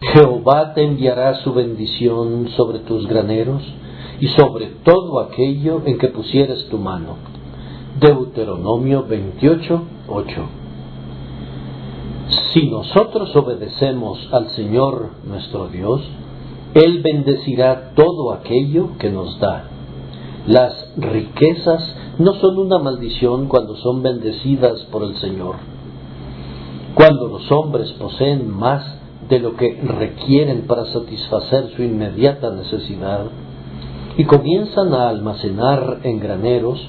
[0.00, 3.62] Jehová te enviará su bendición sobre tus graneros
[4.20, 7.16] y sobre todo aquello en que pusieres tu mano.
[7.98, 10.34] Deuteronomio 28, 8.
[12.52, 16.02] Si nosotros obedecemos al Señor nuestro Dios,
[16.74, 19.70] Él bendecirá todo aquello que nos da.
[20.46, 25.56] Las riquezas no son una maldición cuando son bendecidas por el Señor.
[26.94, 28.82] Cuando los hombres poseen más
[29.28, 33.24] de lo que requieren para satisfacer su inmediata necesidad
[34.16, 36.80] y comienzan a almacenar en graneros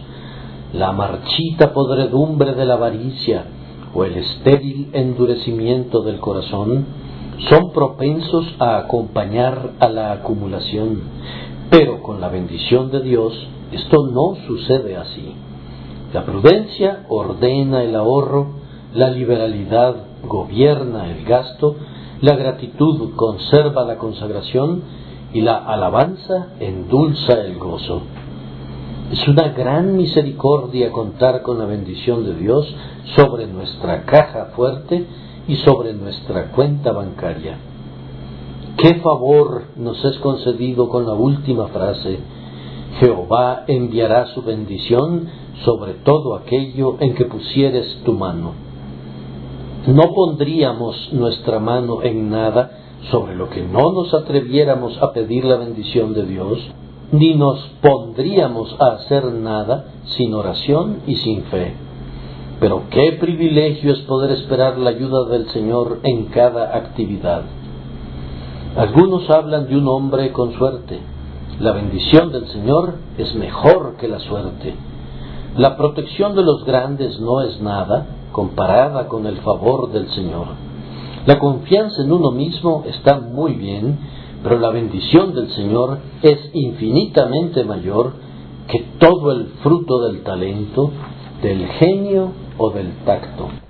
[0.74, 3.46] la marchita podredumbre de la avaricia
[3.94, 6.86] o el estéril endurecimiento del corazón,
[7.50, 11.02] son propensos a acompañar a la acumulación,
[11.70, 13.34] pero con la bendición de Dios
[13.72, 15.34] esto no sucede así.
[16.14, 18.48] La prudencia ordena el ahorro,
[18.94, 21.76] la liberalidad gobierna el gasto,
[22.22, 24.82] la gratitud conserva la consagración
[25.34, 28.02] y la alabanza endulza el gozo.
[29.12, 32.74] Es una gran misericordia contar con la bendición de Dios
[33.16, 35.06] sobre nuestra caja fuerte
[35.48, 37.58] y sobre nuestra cuenta bancaria.
[38.78, 42.20] ¿Qué favor nos es concedido con la última frase?
[43.00, 45.30] Jehová enviará su bendición
[45.64, 48.67] sobre todo aquello en que pusieres tu mano.
[49.88, 52.72] No pondríamos nuestra mano en nada
[53.10, 56.60] sobre lo que no nos atreviéramos a pedir la bendición de Dios,
[57.14, 59.86] ni nos pondríamos a hacer nada
[60.18, 61.74] sin oración y sin fe.
[62.60, 67.44] Pero qué privilegio es poder esperar la ayuda del Señor en cada actividad.
[68.76, 71.00] Algunos hablan de un hombre con suerte.
[71.62, 74.76] La bendición del Señor es mejor que la suerte.
[75.56, 80.48] La protección de los grandes no es nada comparada con el favor del Señor.
[81.26, 83.98] La confianza en uno mismo está muy bien,
[84.44, 88.14] pero la bendición del Señor es infinitamente mayor
[88.68, 90.92] que todo el fruto del talento,
[91.42, 93.67] del genio o del tacto.